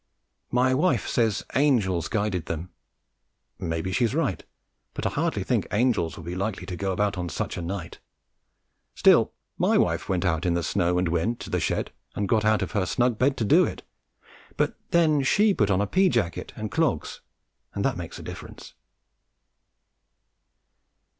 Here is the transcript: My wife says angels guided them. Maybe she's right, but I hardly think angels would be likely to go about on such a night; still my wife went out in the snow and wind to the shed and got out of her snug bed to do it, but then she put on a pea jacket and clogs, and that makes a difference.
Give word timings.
My 0.49 0.73
wife 0.73 1.07
says 1.07 1.45
angels 1.53 2.07
guided 2.07 2.47
them. 2.47 2.71
Maybe 3.59 3.91
she's 3.91 4.15
right, 4.15 4.43
but 4.95 5.05
I 5.05 5.11
hardly 5.11 5.43
think 5.43 5.67
angels 5.71 6.17
would 6.17 6.25
be 6.25 6.33
likely 6.33 6.65
to 6.65 6.75
go 6.75 6.91
about 6.91 7.19
on 7.19 7.29
such 7.29 7.55
a 7.55 7.61
night; 7.61 7.99
still 8.95 9.31
my 9.59 9.77
wife 9.77 10.09
went 10.09 10.25
out 10.25 10.43
in 10.43 10.55
the 10.55 10.63
snow 10.63 10.97
and 10.97 11.07
wind 11.07 11.39
to 11.41 11.51
the 11.51 11.59
shed 11.59 11.91
and 12.15 12.27
got 12.27 12.43
out 12.45 12.63
of 12.63 12.71
her 12.71 12.87
snug 12.87 13.19
bed 13.19 13.37
to 13.37 13.45
do 13.45 13.63
it, 13.63 13.83
but 14.57 14.75
then 14.89 15.21
she 15.21 15.53
put 15.53 15.69
on 15.69 15.81
a 15.81 15.85
pea 15.85 16.09
jacket 16.09 16.51
and 16.55 16.71
clogs, 16.71 17.21
and 17.75 17.85
that 17.85 17.95
makes 17.95 18.17
a 18.17 18.23
difference. 18.23 18.73